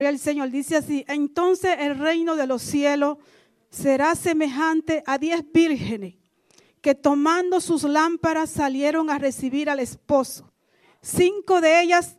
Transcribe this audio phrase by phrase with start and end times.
[0.00, 3.18] El Señor dice así, entonces el reino de los cielos
[3.68, 6.14] será semejante a diez vírgenes
[6.80, 10.50] que tomando sus lámparas salieron a recibir al esposo.
[11.02, 12.16] Cinco de ellas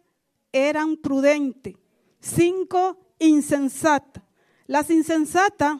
[0.52, 1.75] eran prudentes,
[2.20, 4.23] cinco insensatas.
[4.68, 5.79] Las insensatas,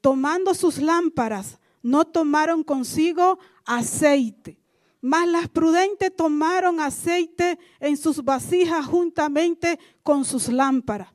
[0.00, 4.58] tomando sus lámparas, no tomaron consigo aceite.
[5.00, 11.10] Mas las prudentes tomaron aceite en sus vasijas juntamente con sus lámparas.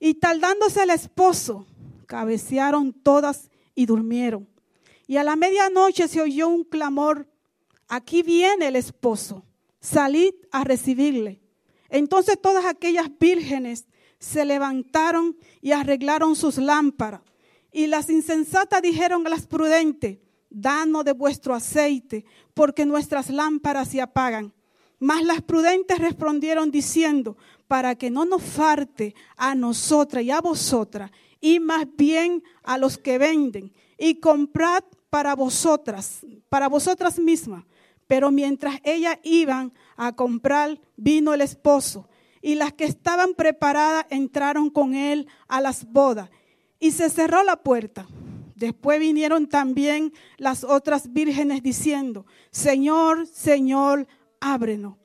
[0.00, 1.66] Y tardándose el esposo,
[2.06, 4.48] cabecearon todas y durmieron.
[5.06, 7.28] Y a la medianoche se oyó un clamor,
[7.88, 9.44] aquí viene el esposo,
[9.80, 11.40] salid a recibirle.
[11.88, 13.86] Entonces todas aquellas vírgenes
[14.18, 17.20] se levantaron y arreglaron sus lámparas.
[17.72, 20.18] Y las insensatas dijeron a las prudentes,
[20.50, 24.54] danos de vuestro aceite, porque nuestras lámparas se apagan.
[24.98, 27.36] Mas las prudentes respondieron diciendo,
[27.68, 32.98] para que no nos falte a nosotras y a vosotras, y más bien a los
[32.98, 37.64] que venden, y comprad para vosotras, para vosotras mismas.
[38.06, 42.08] Pero mientras ellas iban a comprar, vino el esposo,
[42.40, 46.30] y las que estaban preparadas entraron con él a las bodas,
[46.78, 48.06] y se cerró la puerta.
[48.54, 54.06] Después vinieron también las otras vírgenes diciendo, Señor, Señor,
[54.40, 54.96] ábrenos.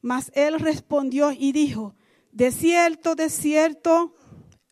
[0.00, 1.94] Mas él respondió y dijo,
[2.36, 4.14] de cierto, de cierto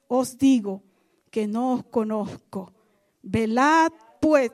[0.07, 0.83] os digo
[1.31, 2.75] que no os conozco.
[3.23, 3.91] Velad
[4.21, 4.51] pues,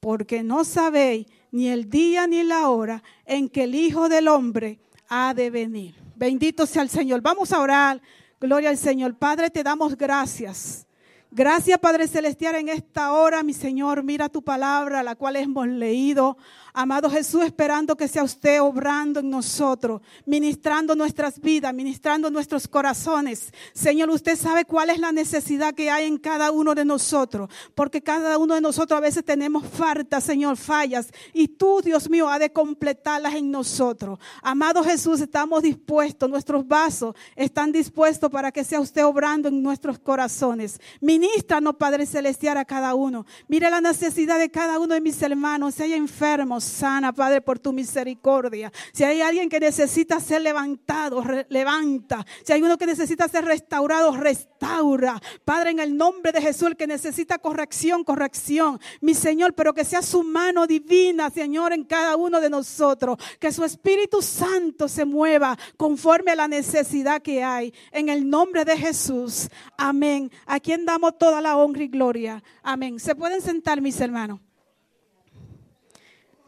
[0.00, 4.80] porque no sabéis ni el día ni la hora en que el Hijo del Hombre
[5.08, 5.94] ha de venir.
[6.16, 7.20] Bendito sea el Señor.
[7.20, 8.00] Vamos a orar.
[8.40, 9.14] Gloria al Señor.
[9.18, 10.86] Padre, te damos gracias.
[11.30, 14.02] Gracias, Padre Celestial, en esta hora, mi Señor.
[14.04, 16.38] Mira tu palabra, la cual hemos leído.
[16.76, 23.52] Amado Jesús, esperando que sea usted obrando en nosotros, ministrando nuestras vidas, ministrando nuestros corazones.
[23.72, 28.02] Señor, usted sabe cuál es la necesidad que hay en cada uno de nosotros, porque
[28.02, 32.40] cada uno de nosotros a veces tenemos faltas, Señor, fallas, y tú, Dios mío, ha
[32.40, 34.18] de completarlas en nosotros.
[34.42, 40.00] Amado Jesús, estamos dispuestos, nuestros vasos están dispuestos para que sea usted obrando en nuestros
[40.00, 40.80] corazones.
[41.00, 43.26] Ministranos, Padre Celestial, a cada uno.
[43.46, 47.58] Mire la necesidad de cada uno de mis hermanos, si hay enfermos sana, Padre, por
[47.58, 48.72] tu misericordia.
[48.92, 52.26] Si hay alguien que necesita ser levantado, levanta.
[52.44, 55.20] Si hay uno que necesita ser restaurado, restaura.
[55.44, 58.80] Padre, en el nombre de Jesús, el que necesita corrección, corrección.
[59.00, 63.18] Mi Señor, pero que sea su mano divina, Señor, en cada uno de nosotros.
[63.38, 67.72] Que su Espíritu Santo se mueva conforme a la necesidad que hay.
[67.92, 69.48] En el nombre de Jesús.
[69.76, 70.30] Amén.
[70.46, 72.42] A quien damos toda la honra y gloria.
[72.62, 72.98] Amén.
[72.98, 74.40] Se pueden sentar, mis hermanos.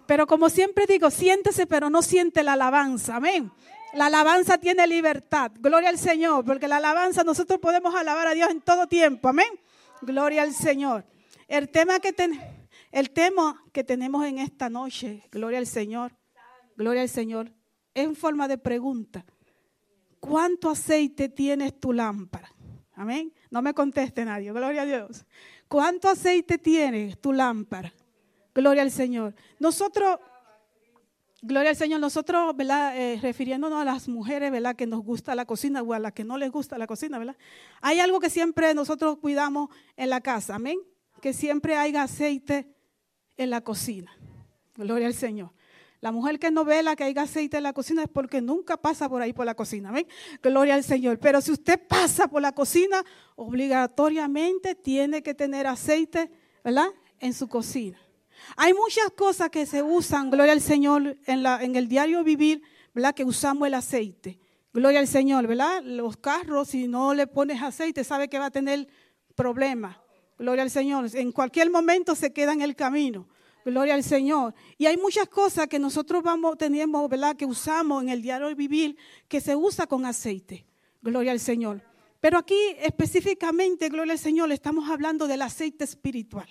[0.06, 3.16] Pero como siempre digo, siéntese, pero no siente la alabanza.
[3.16, 3.50] Amén.
[3.94, 5.52] La alabanza tiene libertad.
[5.58, 9.28] Gloria al Señor, porque la alabanza nosotros podemos alabar a Dios en todo tiempo.
[9.28, 9.48] Amén.
[10.02, 11.04] Gloria al Señor.
[11.48, 12.14] El tema que,
[12.92, 16.12] el tema que tenemos en esta noche, gloria al Señor,
[16.76, 17.52] gloria al Señor,
[17.94, 19.24] es en forma de pregunta.
[20.20, 22.52] ¿Cuánto aceite tienes tu lámpara?
[22.94, 23.32] Amén.
[23.50, 24.52] No me conteste nadie.
[24.52, 25.24] Gloria a Dios.
[25.68, 27.92] ¿Cuánto aceite tienes tu lámpara?
[28.56, 29.34] Gloria al Señor.
[29.58, 30.18] Nosotros,
[31.42, 32.96] gloria al Señor, nosotros, ¿verdad?
[32.96, 34.74] Eh, refiriéndonos a las mujeres, ¿verdad?
[34.74, 37.36] Que nos gusta la cocina o a las que no les gusta la cocina, ¿verdad?
[37.82, 40.78] Hay algo que siempre nosotros cuidamos en la casa, amén.
[41.20, 42.66] Que siempre haya aceite
[43.36, 44.10] en la cocina.
[44.74, 45.50] Gloria al Señor.
[46.00, 49.06] La mujer que no vela que haya aceite en la cocina es porque nunca pasa
[49.06, 49.90] por ahí por la cocina.
[49.90, 50.06] Amén.
[50.42, 51.18] Gloria al Señor.
[51.18, 56.30] Pero si usted pasa por la cocina, obligatoriamente tiene que tener aceite,
[56.64, 56.88] ¿verdad?
[57.20, 58.00] En su cocina.
[58.56, 62.62] Hay muchas cosas que se usan, gloria al Señor, en, la, en el diario vivir,
[62.94, 63.14] ¿verdad?
[63.14, 64.38] Que usamos el aceite.
[64.72, 65.82] Gloria al Señor, ¿verdad?
[65.82, 68.86] Los carros, si no le pones aceite, sabe que va a tener
[69.34, 69.96] problemas.
[70.38, 71.08] Gloria al Señor.
[71.14, 73.26] En cualquier momento se queda en el camino.
[73.64, 74.54] Gloria al Señor.
[74.78, 77.36] Y hay muchas cosas que nosotros vamos, tenemos, ¿verdad?
[77.36, 78.96] Que usamos en el diario vivir,
[79.28, 80.66] que se usa con aceite.
[81.02, 81.82] Gloria al Señor.
[82.20, 86.48] Pero aquí específicamente, gloria al Señor, estamos hablando del aceite espiritual.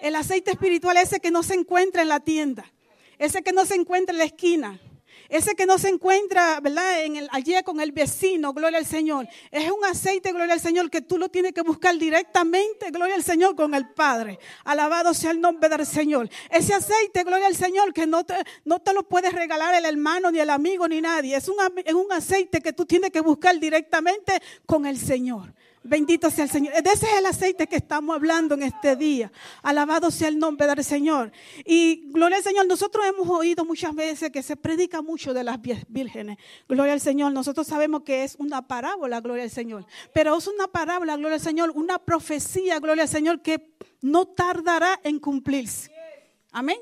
[0.00, 2.70] El aceite espiritual, ese que no se encuentra en la tienda,
[3.18, 4.80] ese que no se encuentra en la esquina,
[5.28, 7.04] ese que no se encuentra, ¿verdad?
[7.04, 9.28] En allí con el vecino, gloria al Señor.
[9.50, 13.24] Es un aceite, gloria al Señor, que tú lo tienes que buscar directamente, gloria al
[13.24, 14.38] Señor, con el Padre.
[14.64, 16.28] Alabado sea el nombre del Señor.
[16.50, 18.34] Ese aceite, gloria al Señor, que no te,
[18.64, 21.36] no te lo puedes regalar el hermano, ni el amigo, ni nadie.
[21.36, 25.54] Es un, es un aceite que tú tienes que buscar directamente con el Señor.
[25.86, 26.74] Bendito sea el Señor.
[26.74, 29.30] Ese es el aceite que estamos hablando en este día.
[29.62, 31.32] Alabado sea el nombre del Señor.
[31.64, 35.58] Y gloria al Señor, nosotros hemos oído muchas veces que se predica mucho de las
[35.88, 36.38] vírgenes.
[36.68, 37.32] Gloria al Señor.
[37.32, 39.86] Nosotros sabemos que es una parábola, gloria al Señor.
[40.12, 45.00] Pero es una parábola, gloria al Señor, una profecía, gloria al Señor, que no tardará
[45.02, 45.90] en cumplirse.
[46.52, 46.78] Amén.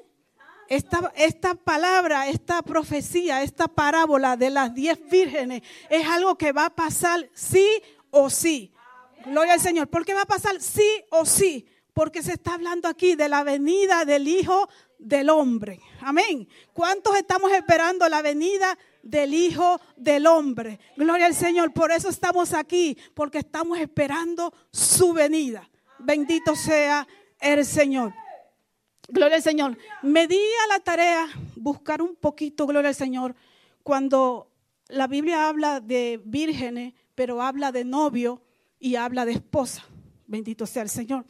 [0.68, 6.66] Esta, esta, palabra, esta profecía, esta parábola de las diez vírgenes es algo que va
[6.66, 7.68] a pasar sí
[8.10, 8.73] o sí.
[9.26, 9.88] Gloria al Señor.
[9.88, 11.66] ¿Por qué va a pasar sí o sí?
[11.92, 14.68] Porque se está hablando aquí de la venida del Hijo
[14.98, 15.80] del Hombre.
[16.00, 16.48] Amén.
[16.72, 20.78] ¿Cuántos estamos esperando la venida del Hijo del Hombre?
[20.96, 21.72] Gloria al Señor.
[21.72, 25.70] Por eso estamos aquí, porque estamos esperando su venida.
[25.98, 27.06] Bendito sea
[27.40, 28.12] el Señor.
[29.08, 29.78] Gloria al Señor.
[30.02, 33.34] Me di a la tarea buscar un poquito, gloria al Señor,
[33.82, 34.50] cuando
[34.88, 38.42] la Biblia habla de vírgenes, pero habla de novio
[38.84, 39.82] y habla de esposa.
[40.26, 41.24] Bendito sea el Señor.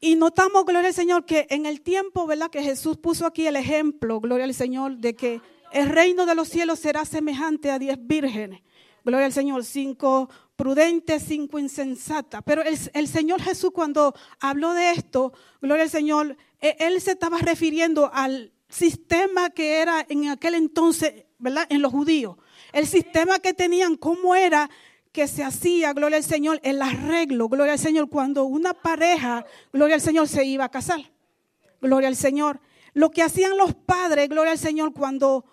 [0.00, 2.50] Y notamos, gloria al Señor, que en el tiempo, ¿verdad?
[2.50, 6.48] Que Jesús puso aquí el ejemplo, gloria al Señor, de que el reino de los
[6.48, 8.62] cielos será semejante a diez vírgenes.
[9.04, 12.42] Gloria al Señor, cinco prudentes, cinco insensatas.
[12.44, 15.32] Pero el, Señor Jesús cuando habló de esto,
[15.62, 21.26] gloria al Señor, e, Él se estaba refiriendo al sistema que era en aquel entonces,
[21.38, 21.68] ¿verdad?
[21.70, 22.38] En los judíos.
[22.72, 24.68] El sistema que tenían, cómo era
[25.12, 29.96] que se hacía, gloria al Señor, el arreglo, gloria al Señor, cuando una pareja, gloria
[29.96, 31.00] al Señor, se iba a casar.
[31.80, 32.60] Gloria al Señor.
[32.92, 35.44] Lo que hacían los padres, gloria al Señor, cuando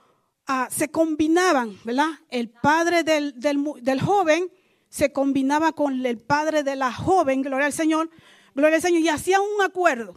[0.46, 2.10] ah, se combinaban, ¿verdad?
[2.30, 4.52] El padre del, del, joven
[4.90, 8.10] se combinaba con el padre de la joven, gloria al Señor,
[8.54, 10.16] gloria al Señor, y hacían un acuerdo,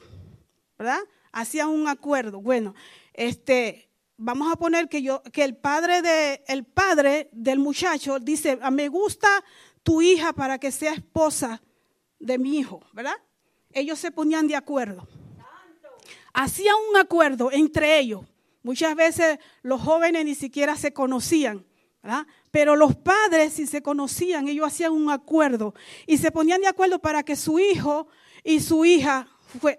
[0.79, 1.01] ¿verdad?
[1.33, 2.41] Hacían un acuerdo.
[2.41, 2.75] Bueno,
[3.15, 3.90] este,
[4.23, 8.71] vamos a poner que yo, que el padre de, el padre del muchacho dice, ah,
[8.71, 9.29] me gusta
[9.83, 11.63] tu hija para que sea esposa
[12.19, 13.17] de mi hijo, ¿verdad?
[13.73, 15.09] Ellos se ponían de acuerdo.
[16.35, 18.23] Hacían un acuerdo entre ellos.
[18.63, 21.65] Muchas veces los jóvenes ni siquiera se conocían,
[22.03, 22.27] ¿verdad?
[22.51, 25.75] Pero los padres si se conocían, ellos hacían un acuerdo
[26.07, 28.07] y se ponían de acuerdo para que su hijo
[28.45, 29.29] y su hija,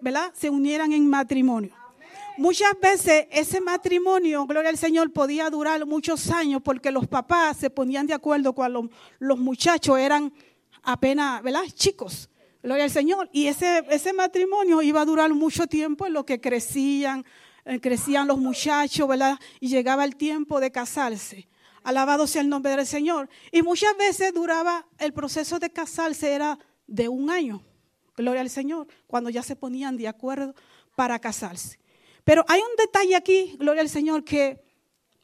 [0.02, 0.34] ¿verdad?
[0.36, 1.81] Se unieran en matrimonio.
[2.38, 7.69] Muchas veces ese matrimonio, gloria al Señor, podía durar muchos años porque los papás se
[7.69, 8.89] ponían de acuerdo cuando
[9.19, 10.33] los muchachos eran
[10.81, 11.63] apenas, ¿verdad?
[11.74, 12.30] Chicos.
[12.63, 13.30] Gloria al Señor.
[13.31, 17.25] Y ese, ese matrimonio iba a durar mucho tiempo en lo que crecían,
[17.66, 19.39] eh, crecían los muchachos, ¿verdad?
[19.60, 21.48] Y llegaba el tiempo de casarse.
[21.84, 23.30] Alabado sea el nombre del Señor.
[23.51, 27.63] Y muchas veces duraba, el proceso de casarse era de un año.
[28.16, 28.88] Gloria al Señor.
[29.07, 30.54] Cuando ya se ponían de acuerdo
[30.95, 31.81] para casarse.
[32.24, 34.62] Pero hay un detalle aquí, gloria al Señor, que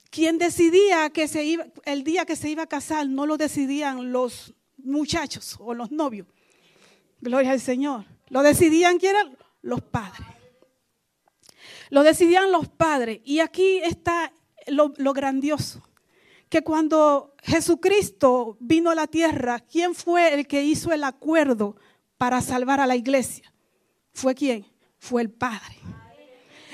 [0.10, 4.12] quien decidía que se iba, el día que se iba a casar no lo decidían
[4.12, 6.28] los muchachos o los novios.
[7.20, 8.06] Gloria al Señor.
[8.30, 10.28] Lo decidían quién eran los padres.
[11.90, 13.22] Lo decidían los padres.
[13.24, 14.34] Y aquí está
[14.68, 15.84] lo, lo grandioso.
[16.50, 21.76] Que cuando Jesucristo vino a la tierra, ¿quién fue el que hizo el acuerdo
[22.18, 23.54] para salvar a la iglesia?
[24.14, 24.66] ¿Fue quién?
[24.98, 25.78] Fue el Padre.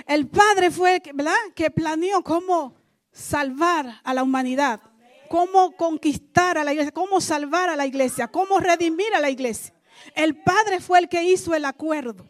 [0.08, 1.36] El Padre fue, ¿verdad?
[1.56, 2.76] Que planeó cómo
[3.12, 4.82] salvar a la humanidad,
[5.30, 9.74] cómo conquistar a la iglesia, cómo salvar a la iglesia, cómo redimir a la iglesia.
[10.16, 12.30] El Padre fue el que hizo el acuerdo.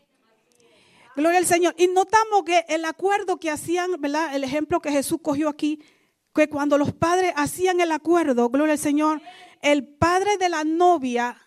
[1.16, 1.76] Gloria al Señor.
[1.78, 4.36] Y notamos que el acuerdo que hacían, ¿verdad?
[4.36, 5.80] El ejemplo que Jesús cogió aquí,
[6.34, 9.22] que cuando los padres hacían el acuerdo, gloria al Señor,
[9.62, 11.38] el padre de la novia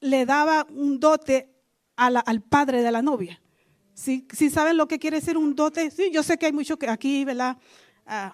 [0.00, 1.50] le daba un dote
[1.96, 3.40] al padre de la novia.
[3.94, 6.88] Si, saben lo que quiere decir un dote, sí, yo sé que hay muchos que
[6.88, 7.56] aquí, ¿verdad?
[8.06, 8.32] Ah,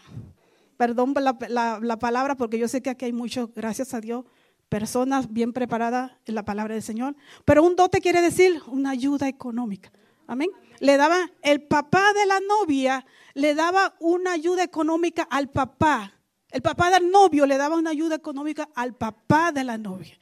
[0.77, 4.25] perdón la, la, palabra, porque yo sé que aquí hay muchos, gracias a Dios,
[4.71, 7.15] personas bien preparadas en la palabra del Señor.
[7.45, 9.93] Pero un dote quiere decir una ayuda económica.
[10.27, 10.51] Amén.
[10.79, 16.15] Le daba, el papá de la novia le daba una ayuda económica al papá.
[16.51, 20.17] El papá del novio le daba una ayuda económica al papá de la novia.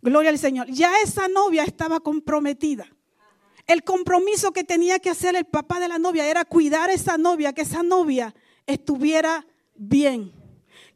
[0.00, 0.68] Gloria al Señor.
[0.68, 2.86] Ya esa novia estaba comprometida.
[3.68, 7.18] El compromiso que tenía que hacer el papá de la novia era cuidar a esa
[7.18, 8.34] novia, que esa novia
[8.66, 10.32] estuviera bien,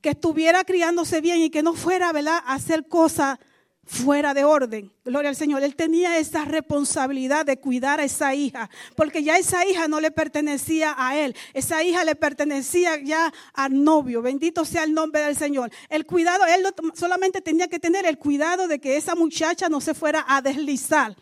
[0.00, 3.38] que estuviera criándose bien y que no fuera, ¿verdad?, a hacer cosas
[3.84, 4.90] fuera de orden.
[5.04, 5.62] Gloria al Señor.
[5.62, 10.10] Él tenía esa responsabilidad de cuidar a esa hija, porque ya esa hija no le
[10.10, 14.22] pertenecía a él, esa hija le pertenecía ya al novio.
[14.22, 15.70] Bendito sea el nombre del Señor.
[15.90, 16.64] El cuidado, él
[16.94, 21.14] solamente tenía que tener el cuidado de que esa muchacha no se fuera a deslizar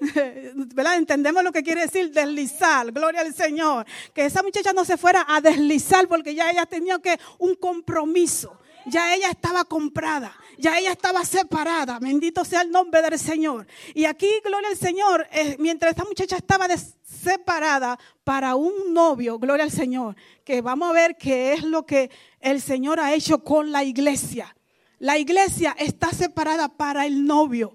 [0.74, 0.96] ¿verdad?
[0.96, 3.86] Entendemos lo que quiere decir deslizar, gloria al Señor.
[4.14, 8.58] Que esa muchacha no se fuera a deslizar porque ya ella tenía que un compromiso.
[8.86, 11.98] Ya ella estaba comprada, Ya ella estaba separada.
[11.98, 13.66] Bendito sea el nombre del Señor.
[13.94, 16.66] Y aquí, gloria al Señor, eh, mientras esta muchacha estaba
[17.02, 22.10] separada para un novio, gloria al Señor, que vamos a ver qué es lo que
[22.40, 24.54] el Señor ha hecho con la iglesia.
[24.98, 27.74] La iglesia está separada para el novio.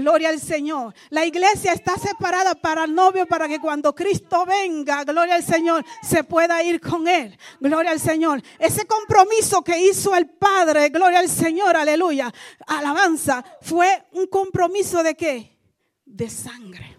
[0.00, 0.94] Gloria al Señor.
[1.08, 5.86] La iglesia está separada para el novio para que cuando Cristo venga, gloria al Señor,
[6.02, 7.38] se pueda ir con él.
[7.60, 8.42] Gloria al Señor.
[8.58, 12.30] Ese compromiso que hizo el Padre, gloria al Señor, aleluya.
[12.66, 15.58] Alabanza, fue un compromiso de qué?
[16.04, 16.98] De sangre.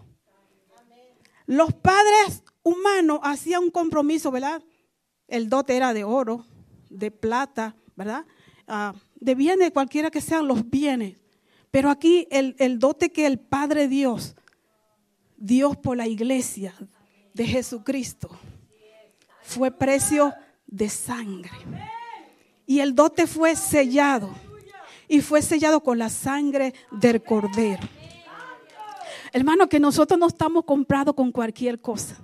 [1.45, 4.63] Los padres humanos hacían un compromiso, ¿verdad?
[5.27, 6.47] El dote era de oro,
[6.89, 8.25] de plata, ¿verdad?
[8.67, 11.15] Ah, de bienes, cualquiera que sean los bienes.
[11.77, 14.36] Pero aquí el, dote que el Padre Dios,
[15.38, 16.74] Dios por la iglesia
[17.36, 18.31] de Jesucristo,
[19.43, 20.34] fue precio
[20.65, 21.51] de sangre.
[22.65, 24.31] Y el dote fue sellado.
[25.07, 27.88] Y fue sellado con la sangre del cordero.
[29.31, 32.17] Hermano, que nosotros no estamos comprados con cualquier cosa.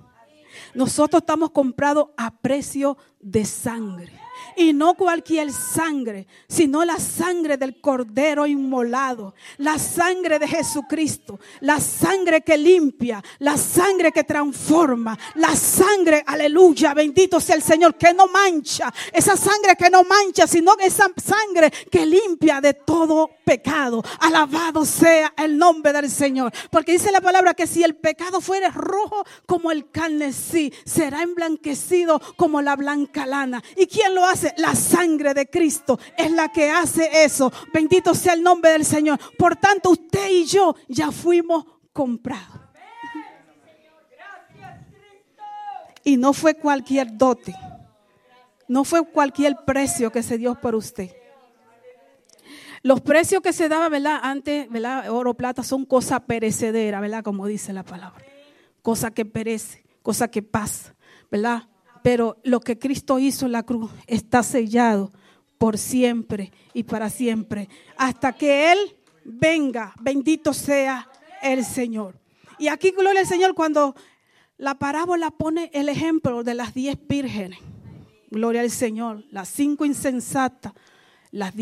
[0.74, 4.23] Nosotros estamos comprados a precio de sangre.
[4.56, 11.80] Y no cualquier sangre, sino la sangre del Cordero inmolado, la sangre de Jesucristo, la
[11.80, 18.14] sangre que limpia, la sangre que transforma, la sangre, aleluya, bendito sea el Señor, que
[18.14, 24.02] no mancha, esa sangre que no mancha, sino esa sangre que limpia de todo pecado.
[24.20, 26.52] Alabado sea el nombre del Señor.
[26.70, 32.20] Porque dice la palabra que si el pecado fuera rojo como el carnesí, será emblanquecido
[32.36, 33.62] como la blanca lana.
[33.76, 34.43] ¿Y quién lo hace?
[34.58, 37.52] La sangre de Cristo es la que hace eso.
[37.72, 39.18] Bendito sea el nombre del Señor.
[39.38, 42.60] Por tanto, usted y yo ya fuimos comprados.
[46.02, 47.54] Y no fue cualquier dote.
[48.68, 51.10] No fue cualquier precio que se dio por usted.
[52.82, 54.20] Los precios que se daban, ¿verdad?
[54.22, 55.10] Antes, ¿verdad?
[55.10, 57.24] Oro, plata, son cosas perecederas, ¿verdad?
[57.24, 58.22] Como dice la palabra.
[58.82, 60.94] Cosa que perece, cosa que pasa,
[61.30, 61.68] ¿verdad?
[62.04, 65.10] Pero lo que Cristo hizo en la cruz está sellado
[65.56, 67.70] por siempre y para siempre.
[67.96, 68.78] Hasta que Él
[69.24, 71.08] venga, bendito sea
[71.40, 72.20] el Señor.
[72.58, 73.94] Y aquí, gloria al Señor, cuando
[74.58, 77.58] la parábola pone el ejemplo de las diez vírgenes.
[78.30, 79.24] Gloria al Señor.
[79.30, 80.74] Las cinco insensatas,
[81.30, 81.54] las,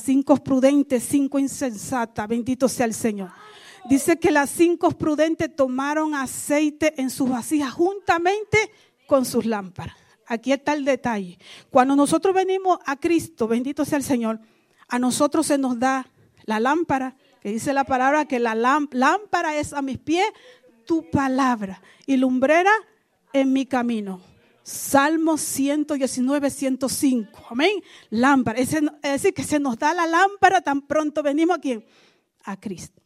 [0.00, 2.28] cinco prudentes, cinco insensatas.
[2.28, 3.32] Bendito sea el Señor.
[3.90, 8.70] Dice que las cinco prudentes tomaron aceite en sus vasijas juntamente
[9.12, 9.94] con sus lámparas.
[10.26, 11.38] Aquí está el detalle.
[11.68, 14.40] Cuando nosotros venimos a Cristo, bendito sea el Señor,
[14.88, 16.06] a nosotros se nos da
[16.46, 20.24] la lámpara, que dice la palabra que la lámpara es a mis pies
[20.86, 22.70] tu palabra y lumbrera
[23.34, 24.22] en mi camino.
[24.62, 27.48] Salmo 119, 105.
[27.50, 27.82] Amén.
[28.08, 28.60] Lámpara.
[28.60, 28.70] Es
[29.02, 31.84] decir, que se nos da la lámpara tan pronto venimos aquí
[32.44, 33.02] a Cristo.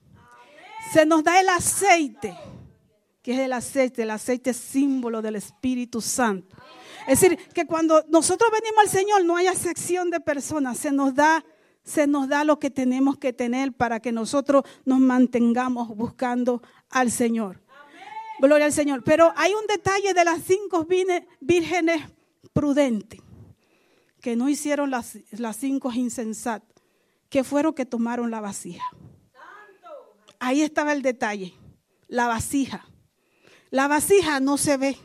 [0.92, 2.32] Se nos da el aceite
[3.26, 6.56] que es el aceite, el aceite símbolo del Espíritu Santo.
[7.08, 11.12] Es decir, que cuando nosotros venimos al Señor no hay excepción de personas, se nos
[11.12, 11.44] da
[11.82, 17.10] se nos da lo que tenemos que tener para que nosotros nos mantengamos buscando al
[17.10, 17.60] Señor.
[18.38, 19.02] Gloria al Señor.
[19.02, 20.86] Pero hay un detalle de las cinco
[21.40, 22.02] vírgenes
[22.52, 23.20] prudentes
[24.20, 26.80] que no hicieron las, las cinco insensatas,
[27.28, 28.84] que fueron que tomaron la vasija.
[30.38, 31.54] Ahí estaba el detalle,
[32.06, 32.86] la vasija.
[33.70, 34.96] La vasija no se ve.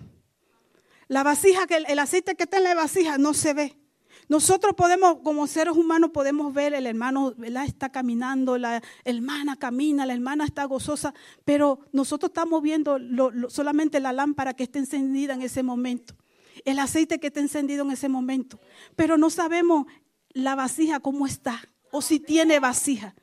[1.08, 3.78] La vasija, el, aceite que está en la vasija no se ve.
[4.30, 7.66] Nosotros podemos, como seres humanos, podemos ver el hermano, ¿verdad?
[7.66, 11.14] Está caminando, la hermana camina, la hermana está gozosa,
[11.44, 12.98] pero nosotros estamos viendo
[13.50, 16.16] solamente la lámpara que está encendida en ese momento,
[16.64, 18.58] el aceite que está encendido en ese momento,
[18.96, 19.88] pero no sabemos
[20.30, 23.16] la vasija cómo está o si tiene vasija.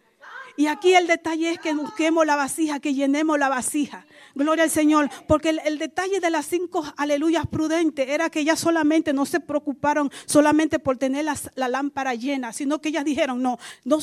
[0.59, 4.05] Y aquí el detalle es que busquemos la vasija, que llenemos la vasija.
[4.35, 5.09] Gloria al Señor.
[5.29, 10.11] Porque el, detalle de las cinco aleluyas prudentes era que ellas solamente no se preocuparon
[10.27, 13.57] solamente por tener la, lámpara llena, sino que ellas dijeron, no,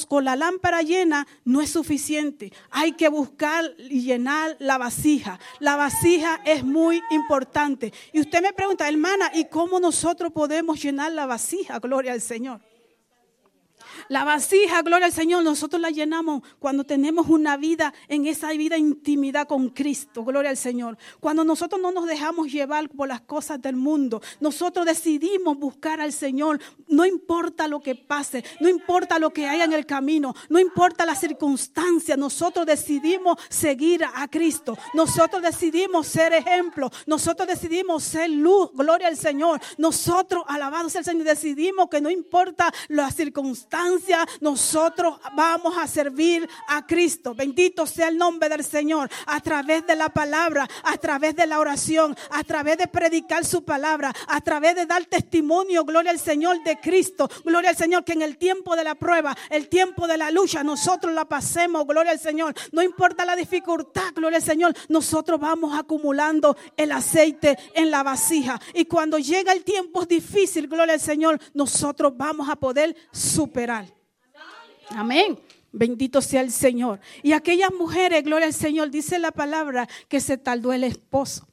[0.07, 2.53] con la lámpara llena no es suficiente.
[2.71, 5.41] Hay que buscar y llenar la vasija.
[5.59, 7.91] La vasija es muy importante.
[8.13, 11.79] Y usted me pregunta, hermana, ¿y cómo nosotros podemos llenar la vasija?
[11.79, 12.61] Gloria al Señor.
[14.07, 18.77] La vasija, gloria al Señor, nosotros la llenamos cuando tenemos una vida en esa vida
[18.77, 20.97] intimidad con Cristo, gloria al Señor.
[21.19, 26.13] Cuando nosotros no nos dejamos llevar por las cosas del mundo, nosotros decidimos buscar al
[26.13, 30.59] Señor, no importa lo que pase, no importa lo que haya en el camino, no
[30.59, 38.29] importa las circunstancias, nosotros decidimos seguir a Cristo, nosotros decidimos ser ejemplo, nosotros decidimos ser
[38.29, 43.94] luz, gloria al Señor, nosotros, alabados al Señor, decidimos que no importa las circunstancias,
[44.41, 47.33] nosotros vamos a servir a Cristo.
[47.33, 49.09] Bendito sea el nombre del Señor.
[49.25, 53.63] A través de la palabra, a través de la oración, a través de predicar su
[53.63, 57.29] palabra, a través de dar testimonio, gloria al Señor de Cristo.
[57.43, 60.63] Gloria al Señor que en el tiempo de la prueba, el tiempo de la lucha,
[60.63, 62.53] nosotros la pasemos, gloria al Señor.
[62.71, 68.59] No importa la dificultad, gloria al Señor, nosotros vamos acumulando el aceite en la vasija.
[68.73, 73.84] Y cuando llega el tiempo difícil, gloria al Señor, nosotros vamos a poder superar.
[74.89, 75.39] Amén.
[75.71, 76.99] Bendito sea el Señor.
[77.21, 81.47] Y aquellas mujeres, gloria al Señor, dice la palabra que se tardó el esposo.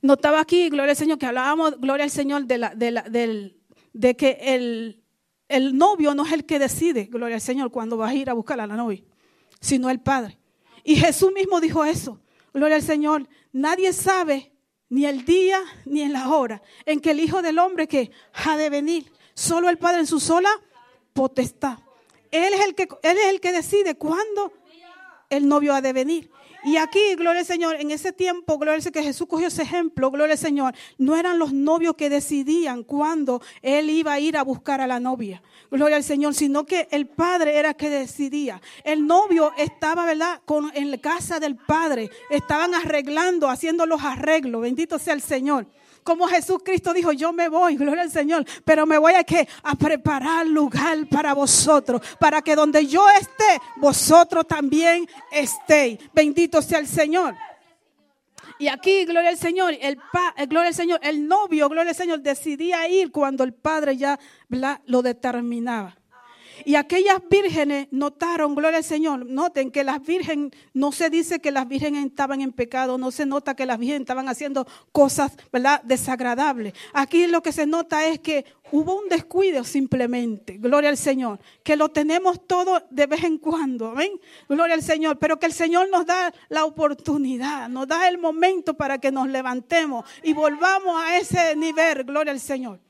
[0.00, 3.60] Notaba aquí, gloria al Señor, que hablábamos, gloria al Señor, de, la, de, del,
[3.92, 5.02] de que el,
[5.48, 8.32] el novio no es el que decide, gloria al Señor, cuando vas a ir a
[8.32, 9.02] buscar a la novia,
[9.60, 10.38] sino el Padre.
[10.82, 12.20] Y Jesús mismo dijo eso,
[12.52, 14.52] gloria al Señor, nadie sabe
[14.88, 18.56] ni el día ni en la hora en que el Hijo del Hombre que ha
[18.56, 20.50] de venir, solo el Padre en su sola
[21.12, 21.78] potestad.
[22.30, 24.52] Él es el que, él es el que decide cuándo
[25.28, 26.30] el novio ha de venir.
[26.64, 29.62] Y aquí, gloria al Señor, en ese tiempo, gloria al Señor, que Jesús cogió ese
[29.62, 34.36] ejemplo, gloria al Señor, no eran los novios que decidían cuándo él iba a ir
[34.36, 35.42] a buscar a la novia,
[35.72, 38.62] gloria al Señor, sino que el padre era que decidía.
[38.84, 44.62] El novio estaba, ¿verdad?, Con, en la casa del padre, estaban arreglando, haciendo los arreglos,
[44.62, 45.66] bendito sea el Señor.
[46.02, 49.48] Como Jesucristo dijo, yo me voy, gloria al Señor, pero me voy a qué?
[49.62, 55.98] A preparar lugar para vosotros, para que donde yo esté, vosotros también estéis.
[56.12, 57.36] Bendito sea el Señor.
[58.58, 61.96] Y aquí, gloria al Señor, el pa, eh, gloria al Señor, el novio, gloria al
[61.96, 64.18] Señor, decidía ir cuando el padre ya
[64.86, 65.96] lo determinaba.
[66.64, 71.50] Y aquellas vírgenes notaron, gloria al Señor, noten que las vírgenes, no se dice que
[71.50, 75.82] las vírgenes estaban en pecado, no se nota que las vírgenes estaban haciendo cosas, ¿verdad?,
[75.82, 76.74] desagradables.
[76.92, 81.76] Aquí lo que se nota es que hubo un descuido simplemente, gloria al Señor, que
[81.76, 84.12] lo tenemos todo de vez en cuando, amén,
[84.48, 88.74] gloria al Señor, pero que el Señor nos da la oportunidad, nos da el momento
[88.74, 92.80] para que nos levantemos y volvamos a ese nivel, gloria al Señor.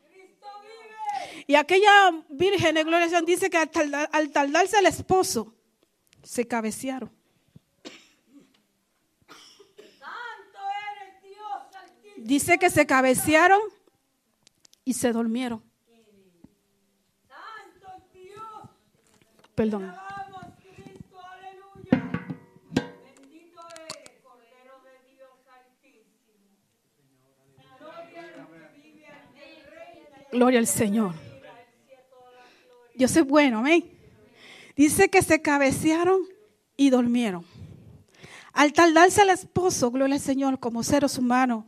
[1.52, 5.52] Y aquella virgen, gloria a Dios, dice que al, tardarse el esposo,
[6.22, 7.12] se cabecearon.
[12.16, 13.60] Dice que se cabecearon
[14.86, 15.62] y se durmieron.
[19.54, 19.94] Perdón.
[30.30, 31.31] Gloria al Señor.
[33.02, 33.84] Dios es bueno, amén.
[34.76, 36.20] Dice que se cabecearon
[36.76, 37.44] y durmieron.
[38.52, 41.64] Al tardarse el esposo, gloria al Señor, como seres humanos,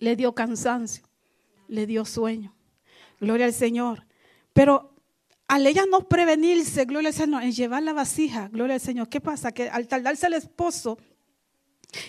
[0.00, 1.04] le dio cansancio,
[1.68, 2.52] le dio sueño.
[3.20, 4.04] Gloria al Señor.
[4.52, 4.92] Pero
[5.46, 9.20] al ella no prevenirse, gloria al Señor, en llevar la vasija, gloria al Señor, ¿qué
[9.20, 9.52] pasa?
[9.52, 10.98] Que al tardarse el esposo,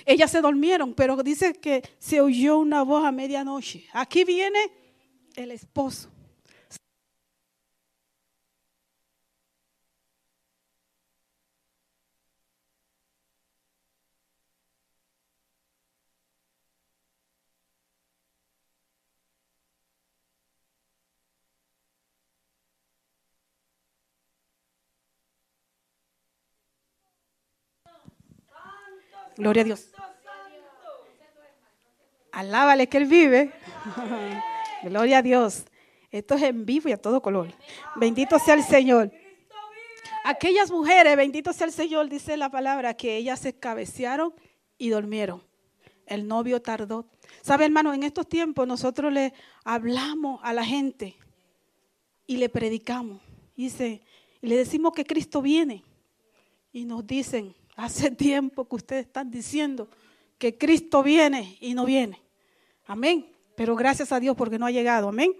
[0.07, 3.85] ellas se durmieron, pero dice que se oyó una voz a medianoche.
[3.93, 4.71] Aquí viene
[5.35, 6.12] el esposo.
[29.37, 29.89] Gloria a Dios.
[32.31, 33.51] Alábale que Él vive.
[34.83, 35.65] Gloria a Dios.
[36.11, 37.53] Esto es en vivo y a todo color.
[37.95, 39.11] Bendito sea el Señor.
[40.25, 44.33] Aquellas mujeres, bendito sea el Señor, dice la palabra, que ellas se cabecearon
[44.77, 45.43] y durmieron.
[46.05, 47.07] El novio tardó.
[47.41, 47.93] ¿Sabe, hermano?
[47.93, 51.17] En estos tiempos nosotros le hablamos a la gente
[52.25, 53.21] y le predicamos.
[53.55, 54.01] Dice,
[54.41, 55.83] y le decimos que Cristo viene.
[56.71, 59.87] Y nos dicen, hace tiempo que ustedes están diciendo
[60.37, 62.21] que Cristo viene y no viene.
[62.85, 63.31] Amén.
[63.55, 65.09] Pero gracias a Dios porque no ha llegado.
[65.09, 65.33] Amén.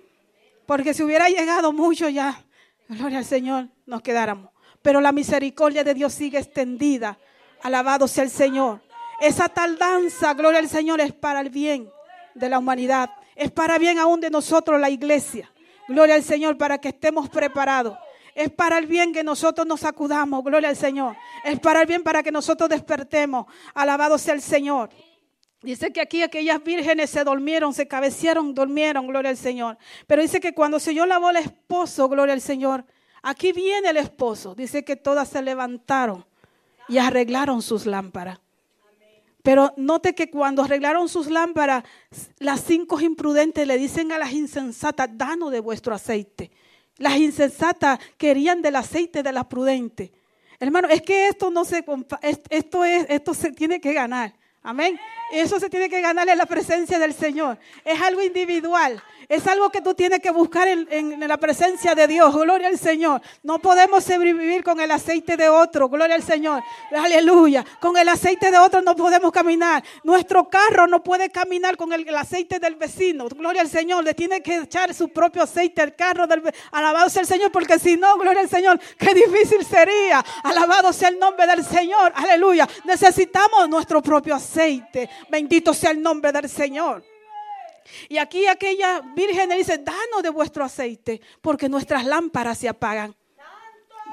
[0.65, 2.43] Porque si hubiera llegado mucho ya,
[2.87, 4.51] gloria al Señor, nos quedáramos.
[4.81, 7.17] Pero la misericordia de Dios sigue extendida.
[7.61, 8.81] Alabado sea el Señor.
[9.19, 11.89] Esa tardanza, gloria al Señor, es para el bien
[12.35, 13.09] de la humanidad.
[13.35, 15.51] Es para bien aún de nosotros, la iglesia.
[15.87, 17.97] Gloria al Señor para que estemos preparados.
[18.35, 20.43] Es para el bien que nosotros nos acudamos.
[20.43, 21.15] Gloria al Señor.
[21.43, 23.45] Es para el bien para que nosotros despertemos.
[23.73, 24.89] Alabado sea el Señor.
[25.63, 29.77] Dice que aquí aquellas vírgenes se durmieron, se cabecearon, durmieron, gloria al Señor.
[30.07, 32.83] Pero dice que cuando se oyó la voz del esposo, gloria al Señor,
[33.21, 34.55] aquí viene el esposo.
[34.55, 36.25] Dice que todas se levantaron
[36.89, 38.39] y arreglaron sus lámparas.
[39.41, 41.83] Pero note que cuando arreglaron sus lámparas,
[42.39, 46.51] las cinco imprudentes le dicen a las insensatas, danos de vuestro aceite.
[46.97, 50.11] Las insensatas querían del aceite de la prudente.
[50.59, 51.83] Hermano, es que esto no se
[52.49, 54.33] esto es esto se tiene que ganar.
[54.63, 54.97] Amén.
[55.33, 57.57] Eso se tiene que ganar en la presencia del Señor.
[57.83, 59.01] Es algo individual.
[59.27, 62.35] Es algo que tú tienes que buscar en, la presencia de Dios.
[62.35, 63.21] Gloria al Señor.
[63.41, 65.89] No podemos sobrevivir con el aceite de otro.
[65.89, 66.61] Gloria al Señor.
[66.91, 67.65] Aleluya.
[67.79, 69.83] Con el aceite de otro no podemos caminar.
[70.03, 73.27] Nuestro carro no puede caminar con el, aceite del vecino.
[73.27, 74.03] Gloria al Señor.
[74.03, 77.51] Le tiene que echar su propio aceite al carro del Alabado sea el Señor.
[77.51, 80.23] Porque si no, gloria al Señor, qué difícil sería.
[80.43, 82.13] Alabado sea el nombre del Señor.
[82.15, 82.67] Aleluya.
[82.85, 85.09] Necesitamos nuestro propio aceite.
[85.29, 87.03] Bendito sea el nombre del Señor.
[88.07, 93.15] Y aquí aquella virgen le dice, danos de vuestro aceite, porque nuestras lámparas se apagan.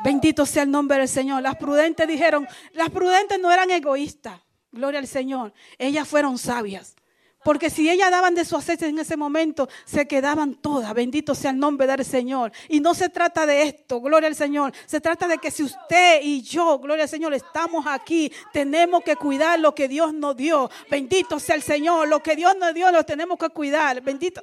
[0.03, 1.43] Bendito sea el nombre del Señor.
[1.43, 4.41] Las prudentes dijeron, las prudentes no eran egoístas,
[4.73, 5.53] gloria al Señor.
[5.79, 6.97] Ellas fueron sabias.
[7.43, 10.93] Porque si ellas daban de su aceite en ese momento, se quedaban todas.
[10.93, 12.53] Bendito sea el nombre del Señor.
[12.69, 14.73] Y no se trata de esto, gloria al Señor.
[14.85, 19.17] Se trata de que si usted y yo, gloria al Señor, estamos aquí, tenemos que
[19.17, 20.71] cuidar lo que Dios nos dio.
[20.91, 22.09] Bendito sea el Señor.
[22.09, 24.03] Lo que Dios nos dio lo tenemos que cuidar.
[24.03, 24.43] Bendito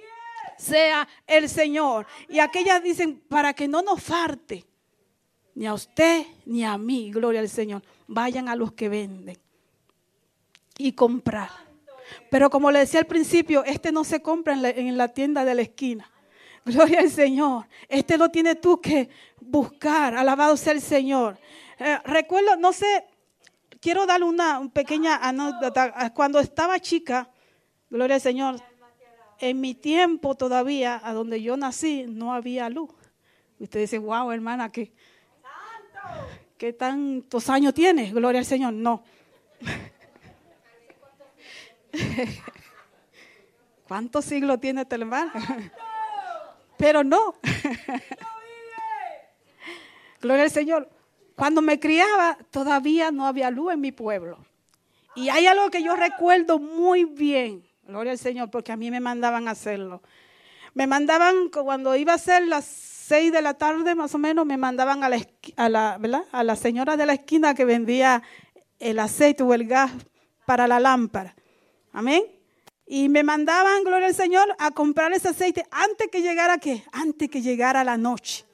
[0.57, 2.07] sea el Señor.
[2.27, 4.65] Y aquellas dicen, para que no nos falte,
[5.53, 9.37] ni a usted ni a mí, gloria al Señor, vayan a los que venden
[10.79, 11.66] y comprar
[12.29, 15.61] pero como le decía al principio, este no se compra en la, tienda de la
[15.61, 16.11] esquina.
[16.65, 17.65] Gloria al Señor.
[17.87, 20.15] Este lo tienes tú que buscar.
[20.15, 21.37] Alabado sea el Señor.
[21.79, 23.05] Eh, recuerdo, no sé,
[23.79, 26.11] quiero dar una, pequeña anécdota.
[26.13, 27.29] Cuando estaba chica,
[27.89, 28.59] gloria al Señor,
[29.39, 32.89] en mi tiempo todavía, a donde yo nací, no había luz.
[33.59, 34.91] Usted dice, wow, hermana, ¿qué,
[36.57, 38.13] ¿qué tantos años tienes?
[38.13, 38.73] Gloria al Señor.
[38.73, 39.03] No.
[43.87, 45.31] ¿Cuántos siglos tiene este hermano?
[46.77, 47.35] Pero no.
[50.21, 50.89] Gloria al Señor.
[51.35, 54.39] Cuando me criaba, todavía no había luz en mi pueblo.
[55.15, 57.63] Y hay algo que yo recuerdo muy bien.
[57.83, 60.01] Gloria al Señor, porque a mí me mandaban a hacerlo.
[60.73, 64.57] Me mandaban, cuando iba a ser las seis de la tarde más o menos, me
[64.57, 65.17] mandaban a la,
[65.55, 65.99] a la,
[66.31, 68.21] a la señora de la esquina que vendía
[68.79, 69.91] el aceite o el gas
[70.45, 71.35] para la lámpara.
[71.97, 72.23] Amén.
[72.85, 76.83] Y me mandaban, gloria al Señor, a comprar ese aceite antes que llegara qué?
[76.91, 78.45] Antes que llegara la noche.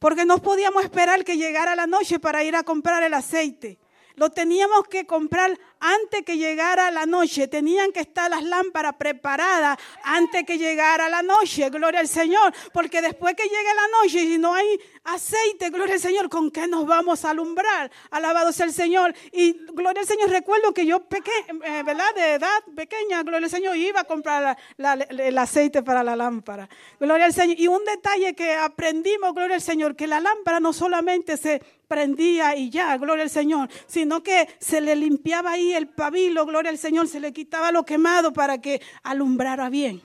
[0.00, 3.78] Porque no podíamos esperar que llegara la noche para ir a comprar el aceite.
[4.18, 7.46] Lo teníamos que comprar antes que llegara la noche.
[7.46, 11.70] Tenían que estar las lámparas preparadas antes que llegara la noche.
[11.70, 12.52] Gloria al Señor.
[12.72, 14.66] Porque después que llegue la noche y no hay
[15.04, 17.90] aceite, gloria al Señor, ¿con qué nos vamos a alumbrar?
[18.10, 19.14] Alabado sea el Señor.
[19.32, 22.14] Y gloria al Señor, recuerdo que yo, peque, eh, ¿verdad?
[22.14, 26.68] De edad pequeña, gloria al Señor, iba a comprar el aceite para la lámpara.
[26.98, 27.58] Gloria al Señor.
[27.58, 32.54] Y un detalle que aprendimos, gloria al Señor, que la lámpara no solamente se prendía
[32.54, 36.78] y ya, gloria al Señor, sino que se le limpiaba ahí el pabilo, gloria al
[36.78, 40.02] Señor, se le quitaba lo quemado para que alumbrara bien.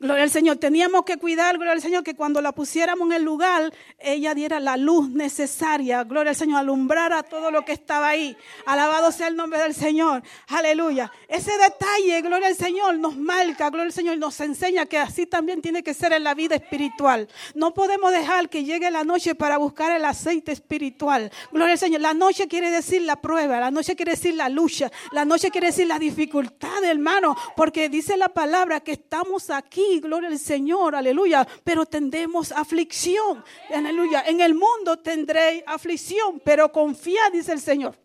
[0.00, 0.56] Gloria al Señor.
[0.56, 4.60] Teníamos que cuidar, gloria al Señor, que cuando la pusiéramos en el lugar, ella diera
[4.60, 6.04] la luz necesaria.
[6.04, 8.36] Gloria al Señor, alumbrara todo lo que estaba ahí.
[8.66, 10.22] Alabado sea el nombre del Señor.
[10.48, 11.10] Aleluya.
[11.28, 15.62] Ese detalle, gloria al Señor, nos marca, gloria al Señor, nos enseña que así también
[15.62, 17.28] tiene que ser en la vida espiritual.
[17.54, 21.30] No podemos dejar que llegue la noche para buscar el aceite espiritual.
[21.52, 22.00] Gloria al Señor.
[22.00, 25.68] La noche quiere decir la prueba, la noche quiere decir la lucha, la noche quiere
[25.68, 31.46] decir la dificultad, hermano, porque dice la palabra que estamos aquí gloria al Señor, aleluya,
[31.64, 34.24] pero tendremos aflicción, aleluya.
[34.26, 37.96] En el mundo tendréis aflicción, pero confía, dice el Señor.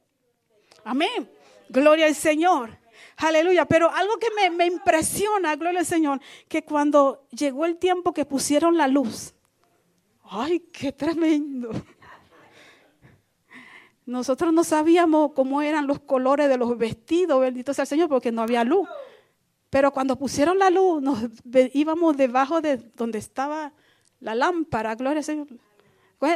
[0.83, 1.29] Amén.
[1.69, 2.77] Gloria al Señor.
[3.17, 3.65] Aleluya.
[3.65, 8.25] Pero algo que me, me, impresiona, gloria al Señor, que cuando llegó el tiempo que
[8.25, 9.33] pusieron la luz,
[10.23, 11.71] ay, qué tremendo.
[14.05, 18.31] Nosotros no sabíamos cómo eran los colores de los vestidos, bendito sea el Señor, porque
[18.31, 18.87] no había luz.
[19.69, 21.19] Pero cuando pusieron la luz, nos
[21.73, 23.73] íbamos debajo de donde estaba
[24.19, 25.47] la lámpara, gloria al Señor.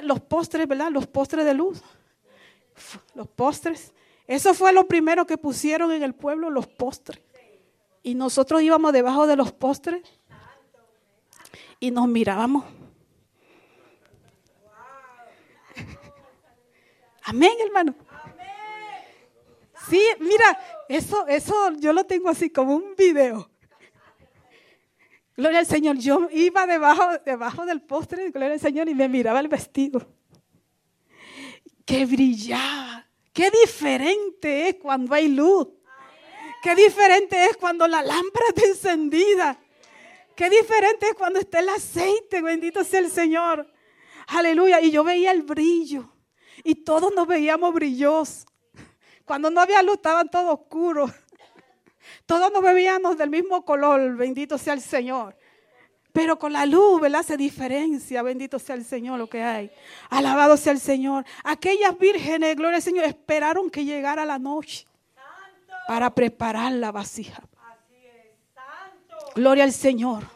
[0.03, 0.89] Los postres, ¿verdad?
[0.91, 1.81] Los postres de luz.
[3.13, 3.93] Los postres.
[4.27, 7.21] Eso fue lo primero que pusieron en el pueblo, los postres.
[8.01, 10.01] Y nosotros íbamos debajo de los postres
[11.79, 12.63] y nos mirábamos.
[17.25, 17.95] Amén, hermano.
[19.89, 20.59] Sí, mira,
[20.89, 23.49] eso, eso yo lo tengo así como un video.
[25.35, 25.97] Gloria al Señor.
[25.97, 30.07] Yo iba debajo, debajo del postre, gloria al Señor, y me miraba el vestido.
[31.85, 33.07] Que brillaba.
[33.33, 35.67] Qué diferente es cuando hay luz.
[36.63, 39.59] Qué diferente es cuando la lámpara está encendida.
[40.35, 43.71] Qué diferente es cuando está el aceite, bendito sea el Señor.
[44.27, 44.79] Aleluya.
[44.81, 46.14] Y yo veía el brillo.
[46.63, 48.45] Y todos nos veíamos brillosos.
[49.25, 51.11] Cuando no había luz estaban todos oscuros.
[52.25, 55.35] Todos nos veíamos del mismo color, bendito sea el Señor.
[56.13, 57.23] Pero con la luz, ¿verdad?
[57.23, 59.69] Se diferencia, bendito sea el Señor lo que hay.
[60.09, 61.25] Alabado sea el Señor.
[61.43, 64.87] Aquellas vírgenes, gloria al Señor, esperaron que llegara la noche
[65.87, 67.43] para preparar la vasija.
[69.35, 70.34] Gloria al Señor.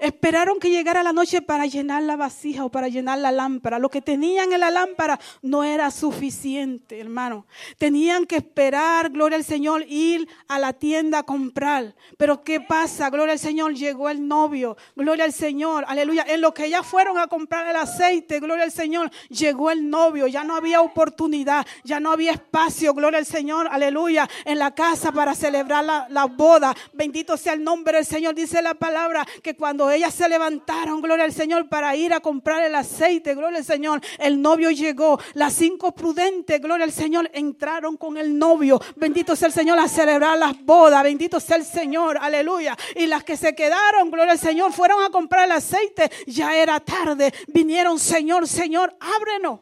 [0.00, 3.78] Esperaron que llegara la noche para llenar la vasija o para llenar la lámpara.
[3.78, 7.44] Lo que tenían en la lámpara no era suficiente, hermano.
[7.76, 11.94] Tenían que esperar, gloria al Señor, ir a la tienda a comprar.
[12.16, 13.10] Pero ¿qué pasa?
[13.10, 14.78] Gloria al Señor, llegó el novio.
[14.96, 16.24] Gloria al Señor, aleluya.
[16.26, 20.26] En lo que ellas fueron a comprar el aceite, gloria al Señor, llegó el novio.
[20.28, 25.12] Ya no había oportunidad, ya no había espacio, gloria al Señor, aleluya, en la casa
[25.12, 26.74] para celebrar la, la boda.
[26.94, 28.34] Bendito sea el nombre del Señor.
[28.34, 32.62] Dice la palabra que cuando ellas se levantaron, gloria al Señor, para ir a comprar
[32.62, 34.00] el aceite, gloria al Señor.
[34.18, 35.18] El novio llegó.
[35.34, 38.80] Las cinco prudentes, gloria al Señor, entraron con el novio.
[38.96, 41.02] Bendito sea el Señor a celebrar las bodas.
[41.02, 42.76] Bendito sea el Señor, aleluya.
[42.96, 46.10] Y las que se quedaron, gloria al Señor, fueron a comprar el aceite.
[46.26, 47.32] Ya era tarde.
[47.48, 49.60] Vinieron, Señor, Señor, ábrenos.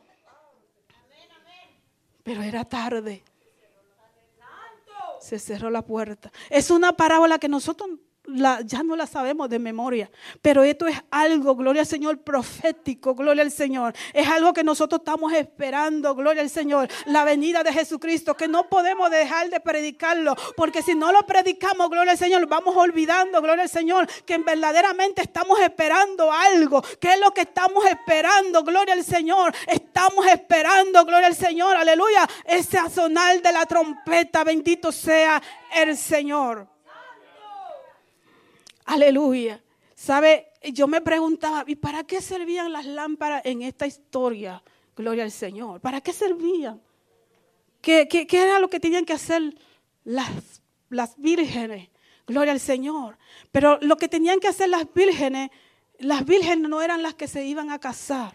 [2.22, 3.22] Pero era tarde.
[5.20, 6.30] Se cerró la puerta.
[6.48, 7.90] Es una parábola que nosotros
[8.64, 10.10] ya no la sabemos de memoria,
[10.42, 13.94] pero esto es algo, gloria al Señor, profético, gloria al Señor.
[14.12, 18.68] Es algo que nosotros estamos esperando, gloria al Señor, la venida de Jesucristo, que no
[18.68, 23.64] podemos dejar de predicarlo, porque si no lo predicamos, gloria al Señor, vamos olvidando, gloria
[23.64, 26.82] al Señor, que verdaderamente estamos esperando algo.
[27.00, 28.62] ¿Qué es lo que estamos esperando?
[28.62, 29.54] Gloria al Señor.
[29.66, 35.42] Estamos esperando, gloria al Señor, aleluya, ese sonar de la trompeta, bendito sea
[35.74, 36.77] el Señor.
[38.88, 39.62] Aleluya.
[39.94, 40.48] ¿Sabe?
[40.72, 44.62] Yo me preguntaba, ¿y para qué servían las lámparas en esta historia?
[44.96, 45.80] Gloria al Señor.
[45.80, 46.80] ¿Para qué servían?
[47.82, 49.54] ¿Qué, qué, era lo que tenían que hacer
[50.04, 51.90] las, las vírgenes?
[52.26, 53.18] Gloria al Señor.
[53.52, 55.50] Pero lo que tenían que hacer las vírgenes,
[55.98, 58.32] las vírgenes no eran las que se iban a casar.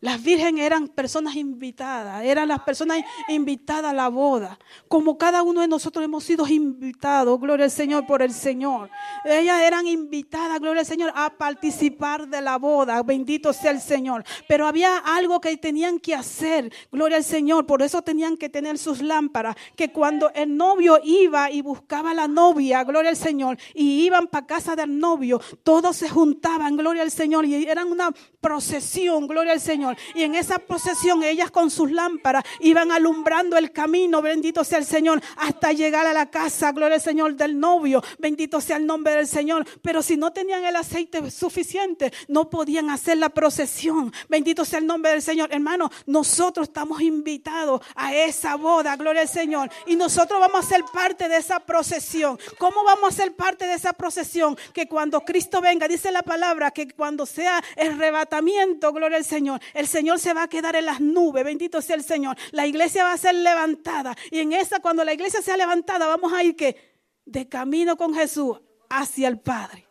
[0.00, 4.56] Las vírgenes eran personas invitadas, eran las personas invitadas a la boda.
[4.86, 8.90] Como cada uno de nosotros hemos sido invitados, gloria al Señor, por el Señor.
[9.24, 13.02] Ellas eran invitadas, gloria al Señor, a participar de la boda.
[13.02, 14.22] Bendito sea el Señor.
[14.46, 17.66] Pero había algo que tenían que hacer, gloria al Señor.
[17.66, 19.56] Por eso tenían que tener sus lámparas.
[19.74, 24.28] Que cuando el novio iba y buscaba a la novia, gloria al Señor, y iban
[24.28, 29.54] para casa del novio, todos se juntaban, gloria al Señor, y eran una procesión, gloria
[29.54, 29.87] al Señor.
[30.14, 34.86] Y en esa procesión ellas con sus lámparas iban alumbrando el camino, bendito sea el
[34.86, 39.14] Señor, hasta llegar a la casa, gloria al Señor del novio, bendito sea el nombre
[39.14, 39.66] del Señor.
[39.82, 44.86] Pero si no tenían el aceite suficiente, no podían hacer la procesión, bendito sea el
[44.86, 45.52] nombre del Señor.
[45.52, 49.70] Hermano, nosotros estamos invitados a esa boda, gloria al Señor.
[49.86, 52.38] Y nosotros vamos a ser parte de esa procesión.
[52.58, 54.56] ¿Cómo vamos a ser parte de esa procesión?
[54.72, 59.60] Que cuando Cristo venga, dice la palabra, que cuando sea el arrebatamiento, gloria al Señor,
[59.78, 62.36] el Señor se va a quedar en las nubes, bendito sea el Señor.
[62.50, 66.32] La iglesia va a ser levantada y en esa, cuando la iglesia sea levantada, vamos
[66.32, 66.76] a ir que
[67.24, 68.60] de camino con Jesús
[68.90, 69.86] hacia el Padre,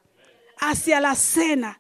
[0.60, 1.80] hacia la cena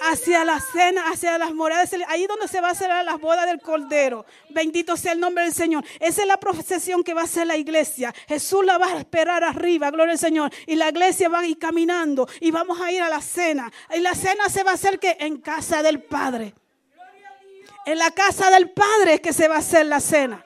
[0.00, 3.60] hacia la cena, hacia las moradas, ahí donde se va a hacer las bodas del
[3.60, 4.26] Cordero.
[4.50, 5.84] Bendito sea el nombre del Señor.
[6.00, 8.12] Esa es la procesión que va a hacer la iglesia.
[8.26, 10.52] Jesús la va a esperar arriba, gloria al Señor.
[10.66, 13.70] Y la iglesia va a ir caminando y vamos a ir a la cena.
[13.94, 16.54] Y la cena se va a hacer que en casa del Padre.
[17.86, 20.44] En la casa del Padre es que se va a hacer la cena.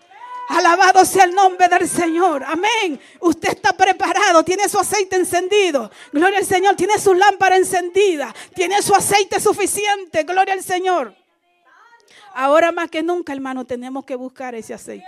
[0.48, 2.42] Alabado sea el nombre del Señor.
[2.42, 2.98] Amén.
[3.20, 4.42] Usted está preparado.
[4.42, 5.90] Tiene su aceite encendido.
[6.10, 6.74] Gloria al Señor.
[6.74, 8.34] Tiene su lámpara encendida.
[8.54, 10.24] Tiene su aceite suficiente.
[10.24, 11.14] Gloria al Señor.
[12.34, 15.06] Ahora más que nunca, hermano, tenemos que buscar ese aceite.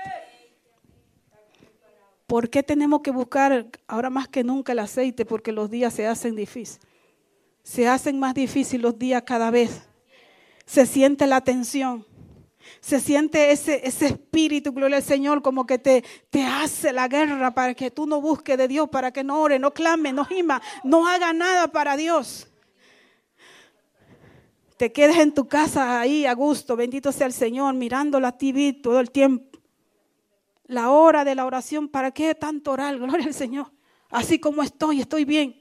[2.27, 5.25] ¿Por qué tenemos que buscar ahora más que nunca el aceite?
[5.25, 6.87] Porque los días se hacen difíciles.
[7.63, 9.83] Se hacen más difíciles los días cada vez.
[10.67, 12.07] Se siente la tensión
[12.81, 17.53] se siente ese, ese espíritu, gloria al Señor, como que te, te hace la guerra
[17.53, 20.63] para que tú no busques de Dios, para que no ore, no clame, no gima,
[20.85, 22.47] no haga nada para Dios.
[24.77, 28.73] Te quedes en tu casa ahí a gusto, bendito sea el Señor, mirando la TV
[28.73, 29.59] todo el tiempo.
[30.65, 32.97] La hora de la oración, ¿para qué tanto orar?
[32.97, 33.71] Gloria al Señor.
[34.09, 35.60] Así como estoy, estoy bien.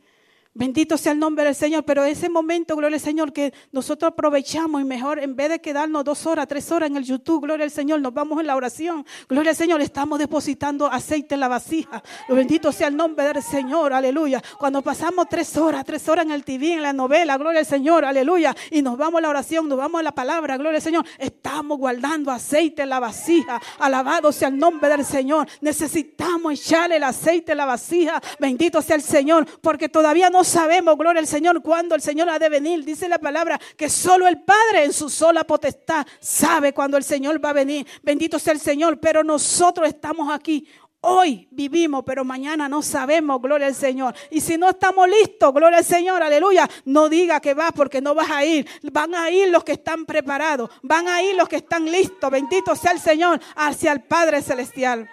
[0.59, 1.85] Bendito sea el nombre del Señor.
[1.85, 6.03] Pero ese momento, gloria al Señor, que nosotros aprovechamos y mejor, en vez de quedarnos
[6.03, 9.05] dos horas, tres horas en el YouTube, gloria al Señor, nos vamos en la oración.
[9.29, 12.03] Gloria al Señor, estamos depositando aceite en la vasija.
[12.27, 14.43] Bendito sea el nombre del Señor, aleluya.
[14.57, 18.03] Cuando pasamos tres horas, tres horas en el TV, en la novela, gloria al Señor,
[18.03, 18.53] aleluya.
[18.69, 21.05] Y nos vamos a la oración, nos vamos a la palabra, gloria al Señor.
[21.17, 23.61] Estamos guardando aceite en la vasija.
[23.77, 25.47] Alabado sea el nombre del Señor.
[25.61, 28.21] Necesitamos echarle el aceite en la vasija.
[28.41, 32.39] Bendito sea el Señor, porque todavía no sabemos, gloria al Señor, cuándo el Señor ha
[32.39, 32.83] de venir.
[32.83, 37.43] Dice la palabra que solo el Padre en su sola potestad sabe cuándo el Señor
[37.43, 37.87] va a venir.
[38.03, 40.67] Bendito sea el Señor, pero nosotros estamos aquí.
[41.01, 44.13] Hoy vivimos, pero mañana no sabemos, gloria al Señor.
[44.29, 48.13] Y si no estamos listos, gloria al Señor, aleluya, no diga que vas porque no
[48.13, 48.67] vas a ir.
[48.91, 52.29] Van a ir los que están preparados, van a ir los que están listos.
[52.29, 55.09] Bendito sea el Señor hacia el Padre Celestial.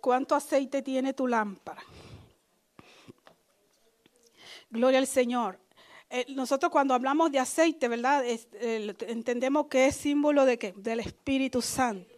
[0.00, 1.82] ¿Cuánto aceite tiene tu lámpara?
[4.70, 5.58] Gloria al Señor.
[6.10, 8.22] Eh, nosotros cuando hablamos de aceite, ¿verdad?
[8.24, 10.72] Eh, entendemos que es símbolo de qué?
[10.76, 12.14] Del Espíritu Santo.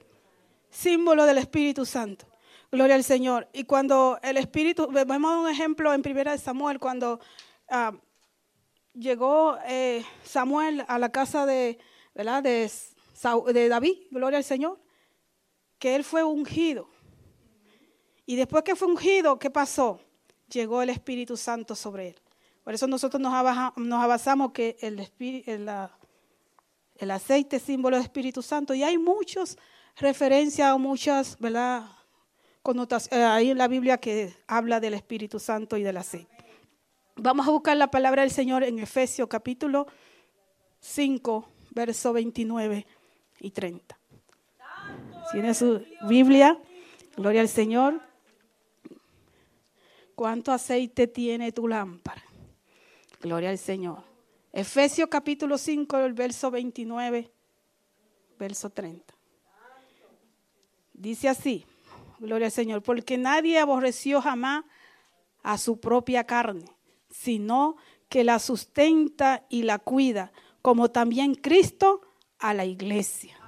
[0.70, 2.26] Símbolo del Espíritu Santo.
[2.70, 3.48] Gloria al Señor.
[3.52, 7.18] Y cuando el Espíritu, vemos un ejemplo en Primera de Samuel, cuando
[7.68, 7.92] ah,
[8.94, 11.78] llegó eh, Samuel a la casa de,
[12.14, 12.44] ¿verdad?
[12.44, 12.70] De,
[13.52, 14.78] de David, gloria al Señor,
[15.80, 16.88] que él fue ungido.
[18.30, 19.98] Y después que fue ungido, ¿qué pasó?
[20.52, 22.16] Llegó el Espíritu Santo sobre él.
[22.62, 25.68] Por eso nosotros nos, avanzamos que el, el,
[26.94, 28.72] el aceite es símbolo del Espíritu Santo.
[28.72, 29.58] Y hay muchas
[29.96, 31.86] referencias o muchas, ¿verdad?
[32.62, 36.46] Connotaciones eh, ahí en la Biblia que habla del Espíritu Santo y del aceite.
[37.16, 39.88] Vamos a buscar la palabra del Señor en Efesios capítulo
[40.78, 42.86] 5, verso 29
[43.40, 43.98] y 30.
[45.32, 46.56] Tiene su Biblia,
[47.16, 48.08] gloria al Señor.
[50.20, 52.22] ¿Cuánto aceite tiene tu lámpara?
[53.22, 54.02] Gloria al Señor.
[54.52, 57.32] Efesios capítulo 5, el verso 29,
[58.38, 59.14] verso 30.
[60.92, 61.64] Dice así,
[62.18, 64.66] gloria al Señor, porque nadie aborreció jamás
[65.42, 66.66] a su propia carne,
[67.08, 67.76] sino
[68.10, 72.02] que la sustenta y la cuida, como también Cristo
[72.38, 73.38] a la iglesia.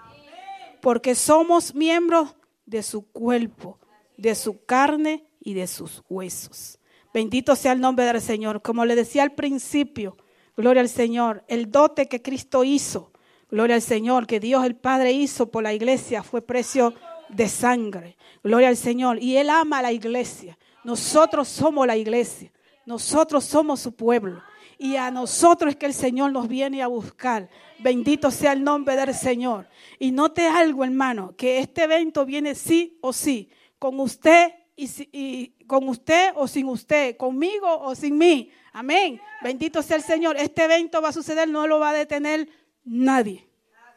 [0.80, 3.78] Porque somos miembros de su cuerpo,
[4.16, 6.78] de su carne y de sus huesos.
[7.12, 8.62] Bendito sea el nombre del Señor.
[8.62, 10.16] Como le decía al principio,
[10.57, 13.12] gloria al Señor, el dote que Cristo hizo,
[13.50, 16.94] gloria al Señor, que Dios el Padre hizo por la iglesia fue precio
[17.28, 18.16] de sangre.
[18.42, 19.22] Gloria al Señor.
[19.22, 20.59] Y Él ama a la iglesia.
[20.85, 22.52] Nosotros somos la iglesia.
[22.87, 24.42] Nosotros somos su pueblo.
[24.78, 27.48] Y a nosotros es que el Señor nos viene a buscar.
[27.78, 29.68] Bendito sea el nombre del Señor.
[29.98, 35.88] Y note algo, hermano, que este evento viene sí o sí, con usted y, con
[35.88, 38.50] usted o sin usted, conmigo o sin mí.
[38.72, 39.20] Amén.
[39.42, 40.37] Bendito sea el Señor.
[40.37, 42.48] Este evento va a suceder, no lo va a detener
[42.85, 43.48] nadie.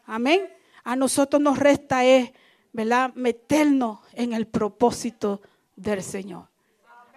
[0.06, 0.50] Amén.
[0.84, 2.32] A nosotros nos resta es,
[2.74, 3.14] ¿verdad?
[3.16, 5.42] Meternos en el propósito
[5.76, 6.48] del Señor.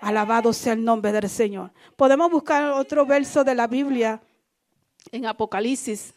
[0.00, 1.72] Alabado sea el nombre del Señor.
[1.96, 4.22] Podemos buscar otro verso de la Biblia
[5.10, 6.14] en Apocalipsis.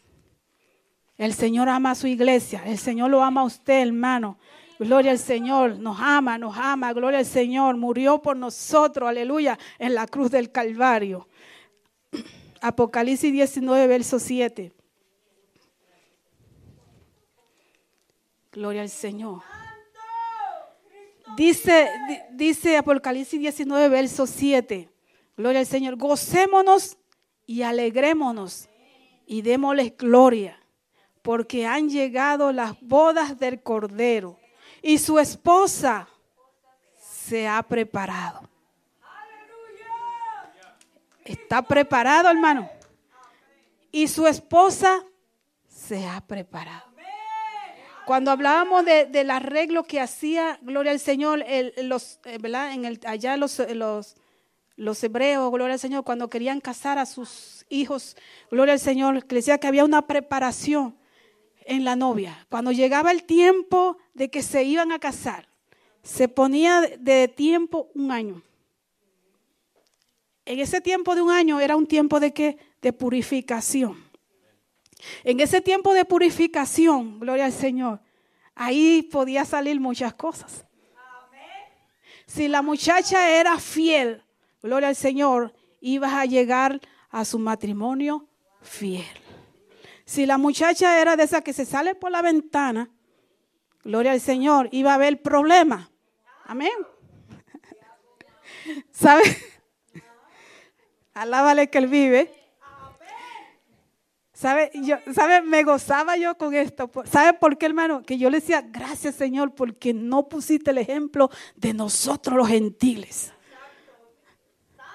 [1.18, 2.62] El Señor ama a su iglesia.
[2.64, 4.38] El Señor lo ama a usted, hermano.
[4.78, 9.94] Gloria al Señor, nos ama, nos ama, gloria al Señor, murió por nosotros, aleluya, en
[9.94, 11.28] la cruz del Calvario.
[12.60, 14.72] Apocalipsis 19, verso 7.
[18.52, 19.42] Gloria al Señor.
[21.36, 21.88] Dice,
[22.32, 24.88] dice Apocalipsis 19, verso 7.
[25.36, 25.96] Gloria al Señor.
[25.96, 26.98] Gocémonos
[27.46, 28.68] y alegrémonos
[29.26, 30.60] y démosles gloria,
[31.22, 34.41] porque han llegado las bodas del Cordero
[34.82, 36.08] y su esposa
[36.98, 38.42] se ha preparado.
[41.24, 42.68] Está preparado, hermano.
[43.92, 45.04] Y su esposa
[45.68, 46.90] se ha preparado.
[48.04, 51.44] Cuando hablábamos del arreglo que hacía, gloria al Señor,
[51.84, 52.38] los, eh,
[52.72, 54.16] En el, allá los, los,
[54.74, 58.16] los hebreos, gloria al Señor, cuando querían casar a sus hijos,
[58.50, 60.96] gloria al Señor, que decía que había una preparación
[61.66, 62.46] en la novia.
[62.48, 65.48] Cuando llegaba el tiempo de que se iban a casar,
[66.02, 68.42] se ponía de tiempo un año.
[70.44, 72.58] En ese tiempo de un año era un tiempo de qué?
[72.80, 74.04] De purificación.
[75.24, 78.00] En ese tiempo de purificación, gloria al Señor,
[78.54, 80.64] ahí podía salir muchas cosas.
[82.26, 84.22] Si la muchacha era fiel,
[84.62, 88.26] gloria al Señor, ibas a llegar a su matrimonio
[88.62, 89.21] fiel.
[90.12, 92.90] Si la muchacha era de esa que se sale por la ventana,
[93.82, 95.90] gloria al Señor, iba a haber problema.
[96.44, 96.68] Amén.
[98.92, 99.22] ¿Sabe?
[101.14, 102.30] Alábale que él vive.
[104.34, 104.70] ¿Sabe?
[104.74, 105.40] Yo, ¿Sabe?
[105.40, 106.90] Me gozaba yo con esto.
[107.10, 108.02] ¿Sabe por qué, hermano?
[108.02, 113.32] Que yo le decía, gracias Señor, porque no pusiste el ejemplo de nosotros los gentiles.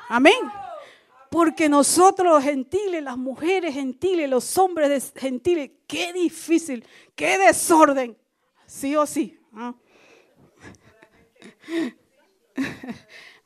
[0.09, 0.66] Amén.
[1.29, 8.17] Porque nosotros los gentiles, las mujeres gentiles, los hombres gentiles, qué difícil, qué desorden.
[8.65, 9.39] Sí o sí.
[9.53, 9.73] ¿ah?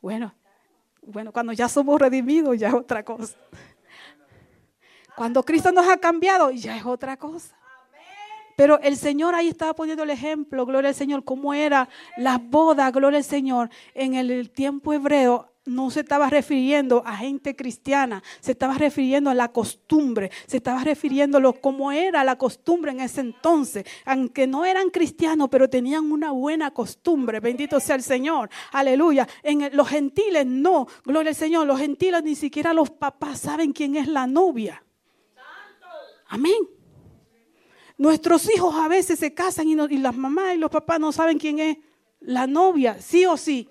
[0.01, 0.33] Bueno,
[1.03, 3.37] bueno, cuando ya somos redimidos ya es otra cosa.
[5.15, 7.55] Cuando Cristo nos ha cambiado, ya es otra cosa.
[8.55, 12.89] Pero el Señor ahí estaba poniendo el ejemplo, gloria al Señor, cómo era la boda,
[12.91, 15.50] gloria al Señor, en el tiempo hebreo.
[15.65, 20.83] No se estaba refiriendo a gente cristiana, se estaba refiriendo a la costumbre, se estaba
[20.83, 23.85] refiriendo a cómo era la costumbre en ese entonces.
[24.05, 27.39] Aunque no eran cristianos, pero tenían una buena costumbre.
[27.39, 28.49] Bendito sea el Señor.
[28.71, 29.27] Aleluya.
[29.43, 31.67] En los gentiles no, gloria al Señor.
[31.67, 34.83] Los gentiles ni siquiera los papás saben quién es la novia.
[36.27, 36.67] Amén.
[37.97, 41.59] Nuestros hijos a veces se casan y, las mamás y los papás no saben quién
[41.59, 41.77] es
[42.19, 43.69] la novia, sí o sí.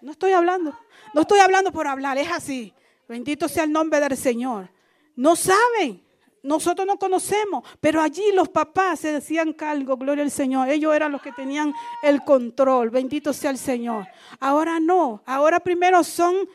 [0.00, 0.78] No estoy hablando,
[1.14, 2.72] no estoy hablando por hablar, es así.
[3.08, 4.70] Bendito sea el nombre del Señor.
[5.16, 6.02] No saben,
[6.42, 10.68] nosotros no conocemos, pero allí los papás se decían cargo, gloria al Señor.
[10.68, 14.06] Ellos eran los que tenían el control, bendito sea el Señor.
[14.38, 16.48] Ahora no, ahora primero son,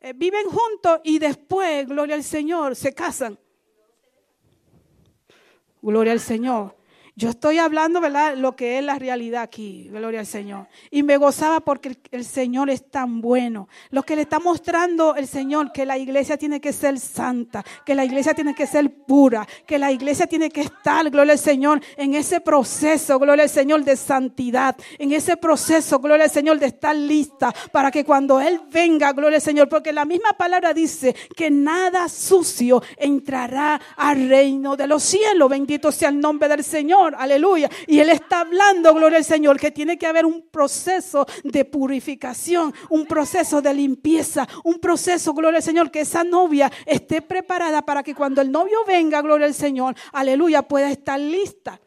[0.00, 3.38] eh, viven juntos y después, gloria al Señor, se casan.
[5.80, 6.76] Gloria al Señor.
[7.14, 8.36] Yo estoy hablando, ¿verdad?
[8.38, 10.68] Lo que es la realidad aquí, gloria al Señor.
[10.90, 13.68] Y me gozaba porque el, Señor es tan bueno.
[13.90, 17.94] Lo que le está mostrando el Señor, que la iglesia tiene que ser santa, que
[17.94, 21.82] la iglesia tiene que ser pura, que la iglesia tiene que estar, gloria al Señor,
[21.98, 26.66] en ese proceso, gloria al Señor, de santidad, en ese proceso, gloria al Señor, de
[26.66, 31.14] estar lista para que cuando Él venga, gloria al Señor, porque la misma palabra dice
[31.36, 35.50] que nada sucio entrará al reino de los cielos.
[35.50, 37.70] Bendito sea el nombre del Señor aleluya.
[37.86, 42.74] Y Él está hablando, gloria al Señor, que tiene que haber un proceso de purificación,
[42.90, 48.02] un proceso de limpieza, un proceso, gloria al Señor, que esa novia esté preparada para
[48.02, 51.80] que cuando el novio venga, gloria al Señor, aleluya, pueda estar lista.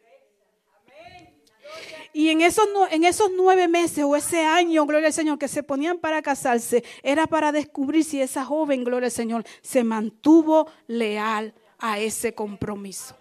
[2.13, 5.63] Y en esos, en esos nueve meses o ese año, gloria al Señor, que se
[5.63, 11.53] ponían para casarse, era para descubrir si esa joven, gloria al Señor, se mantuvo leal
[11.78, 13.18] a ese compromiso.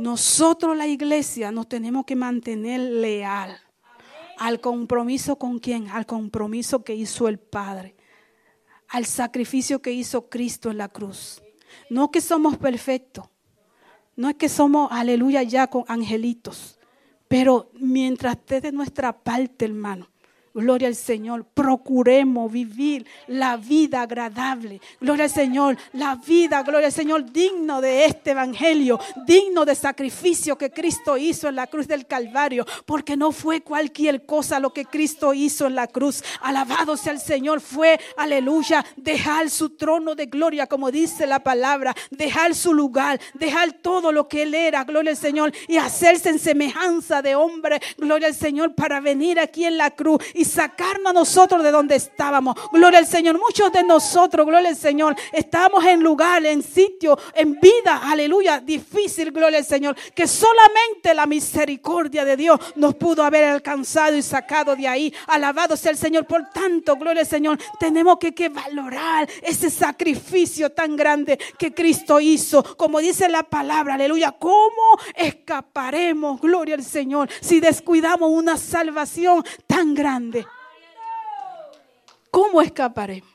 [0.00, 3.60] Nosotros la iglesia nos tenemos que mantener leal
[4.38, 7.96] al compromiso con quién, al compromiso que hizo el Padre,
[8.88, 11.42] al sacrificio que hizo Cristo en la cruz.
[11.90, 13.28] No que somos perfectos,
[14.16, 16.78] no es que somos, aleluya, ya con angelitos,
[17.28, 20.08] pero mientras esté de nuestra parte, hermano,
[20.52, 21.44] Gloria al Señor.
[21.44, 24.80] Procuremos vivir la vida agradable.
[25.00, 25.76] Gloria al Señor.
[25.92, 31.48] La vida, gloria al Señor, digno de este evangelio, digno de sacrificio que Cristo hizo
[31.48, 32.66] en la cruz del Calvario.
[32.84, 36.22] Porque no fue cualquier cosa lo que Cristo hizo en la cruz.
[36.40, 37.60] Alabado sea el Señor.
[37.60, 41.94] Fue, aleluya, dejar su trono de gloria, como dice la palabra.
[42.10, 46.40] Dejar su lugar, dejar todo lo que Él era, gloria al Señor, y hacerse en
[46.40, 51.62] semejanza de hombre, gloria al Señor, para venir aquí en la cruz sacarnos a nosotros
[51.62, 52.56] de donde estábamos.
[52.72, 53.38] Gloria al Señor.
[53.38, 59.32] Muchos de nosotros, gloria al Señor, estamos en lugar, en sitio, en vida, aleluya, difícil,
[59.32, 64.76] gloria al Señor, que solamente la misericordia de Dios nos pudo haber alcanzado y sacado
[64.76, 65.12] de ahí.
[65.26, 66.26] Alabado sea el Señor.
[66.26, 72.20] Por tanto, gloria al Señor, tenemos que, que valorar ese sacrificio tan grande que Cristo
[72.20, 72.62] hizo.
[72.76, 79.94] Como dice la palabra, aleluya, ¿cómo escaparemos, gloria al Señor, si descuidamos una salvación tan
[79.94, 80.29] grande?
[82.30, 83.30] ¿Cómo escaparemos?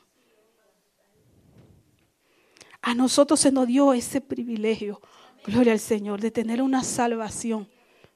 [2.82, 5.00] A nosotros se nos dio ese privilegio,
[5.44, 7.68] gloria al Señor, de tener una salvación,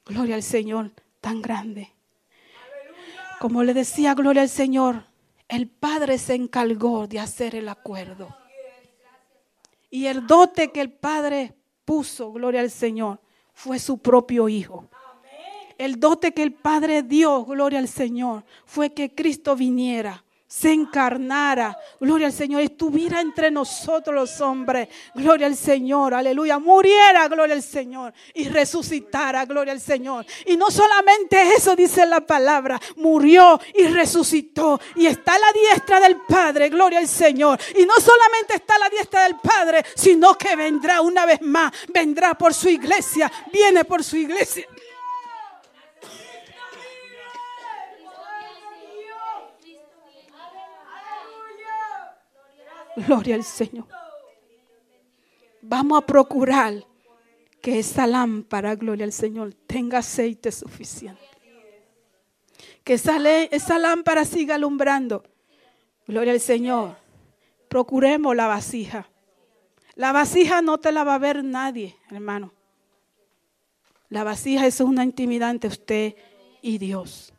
[0.07, 1.93] gloria al Señor, tan grande.
[3.41, 5.05] Como le decía, gloria al Señor,
[5.49, 8.37] el Padre se encargó de hacer el acuerdo.
[9.91, 13.21] Y el dote que el Padre puso, gloria al Señor,
[13.53, 14.89] fue su propio Hijo
[15.81, 21.79] el dote que el Padre dio, gloria al Señor, fue que Cristo viniera se encarnara,
[22.01, 27.63] gloria al Señor, estuviera entre nosotros los hombres, gloria al Señor, aleluya, muriera, gloria al
[27.63, 30.27] Señor, y resucitara, gloria al Señor.
[30.47, 36.01] Y no solamente eso dice la palabra, murió y resucitó, y está a la diestra
[36.01, 37.57] del Padre, gloria al Señor.
[37.79, 41.73] Y no solamente está a la diestra del Padre, sino que vendrá una vez más,
[41.95, 44.67] vendrá por su iglesia, viene por su iglesia.
[52.97, 53.87] Gloria al Señor.
[55.63, 56.85] Vamos a procurar
[57.61, 61.21] que esa lámpara, gloria al Señor, tenga aceite suficiente.
[62.83, 65.23] Que esa, esa lámpara siga alumbrando.
[66.07, 66.97] Gloria al Señor.
[67.69, 69.09] Procuremos la vasija.
[69.95, 72.53] La vasija no te la va a ver nadie, hermano.
[74.09, 76.17] La vasija es una intimidad entre usted
[76.63, 77.33] y Dios.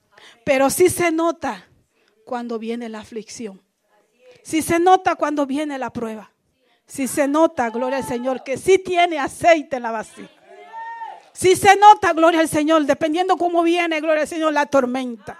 [0.45, 1.67] Pero sí se nota
[2.23, 3.61] cuando viene la aflicción.
[4.43, 6.31] Si se nota cuando viene la prueba.
[6.85, 10.29] Si se nota, gloria al Señor, que sí tiene aceite en la vasija.
[11.31, 15.39] Si se nota, gloria al Señor, dependiendo cómo viene, gloria al Señor, la tormenta.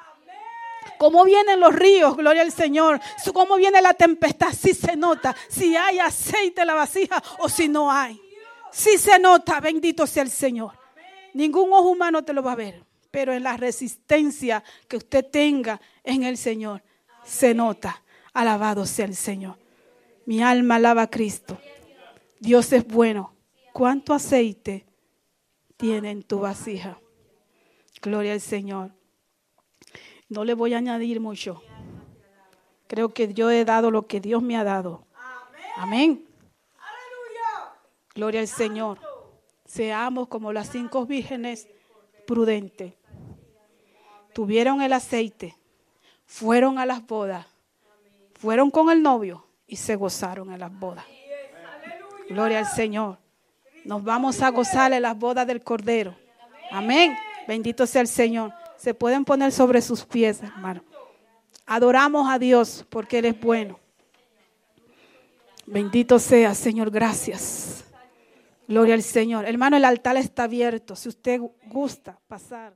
[0.97, 2.99] Cómo vienen los ríos, gloria al Señor.
[3.34, 5.36] Cómo viene la tempestad, si se nota.
[5.49, 8.22] Si hay aceite en la vasija o si no hay.
[8.72, 10.72] Si se nota, bendito sea el Señor.
[11.34, 12.84] Ningún ojo humano te lo va a ver.
[13.10, 16.82] Pero en la resistencia que usted tenga en el Señor,
[17.26, 18.02] se nota.
[18.34, 19.58] Alabado sea el Señor.
[20.26, 21.58] Mi alma alaba a Cristo.
[22.40, 23.34] Dios es bueno.
[23.74, 24.86] ¿Cuánto aceite
[25.78, 27.00] tiene en tu vasija?
[28.02, 28.92] Gloria al Señor.
[30.30, 31.62] No le voy a añadir mucho.
[32.88, 35.06] Creo que yo he dado lo que Dios me ha dado.
[35.76, 36.26] Amén.
[38.16, 39.00] Gloria al Señor.
[39.66, 41.68] Seamos como las cinco vírgenes
[42.28, 42.94] prudentes.
[44.34, 45.58] Tuvieron el aceite.
[46.26, 47.51] Fueron a las bodas
[48.42, 51.06] fueron con el novio y se gozaron en las bodas.
[52.28, 53.20] Gloria al Señor.
[53.86, 56.16] Nos vamos a gozar en las bodas del Cordero.
[56.72, 57.16] Amén.
[57.48, 58.52] Bendito sea el Señor.
[58.78, 60.84] Se pueden poner sobre sus pies, hermano.
[61.68, 63.80] Adoramos a Dios porque Él es bueno.
[65.68, 66.89] Bendito sea, Señor.
[66.89, 67.86] Gracias.
[68.68, 69.46] Gloria al Señor.
[69.46, 70.96] Hermano, el altar está abierto.
[70.96, 72.70] Si usted gusta pasar.